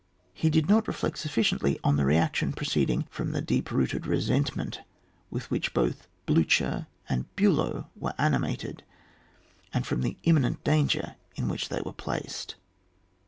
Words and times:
He 0.33 0.49
did 0.49 0.67
not 0.67 0.87
reflect 0.87 1.19
sufficiently 1.19 1.79
on 1.83 1.95
the 1.95 2.05
reaction 2.05 2.53
proceeding 2.53 3.05
from 3.11 3.33
the 3.33 3.39
deep 3.41 3.69
rooted 3.69 4.07
resentment 4.07 4.81
with 5.29 5.51
which 5.51 5.75
both 5.75 6.07
Blucher 6.25 6.87
and 7.07 7.25
Bulow 7.35 7.87
were 7.95 8.15
animated, 8.17 8.81
and 9.71 9.85
from 9.85 10.01
the 10.01 10.17
im 10.23 10.37
minent 10.37 10.63
danger 10.63 11.17
in 11.35 11.47
which 11.47 11.69
they 11.69 11.81
were 11.85 11.93
placed. 11.93 12.55